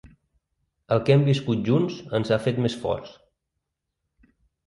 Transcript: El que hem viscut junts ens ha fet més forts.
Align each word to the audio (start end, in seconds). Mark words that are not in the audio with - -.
El 0.95 1.01
que 1.09 1.13
hem 1.15 1.25
viscut 1.27 1.61
junts 1.67 1.99
ens 2.19 2.33
ha 2.33 2.39
fet 2.47 2.59
més 2.65 2.77
forts. 2.85 3.11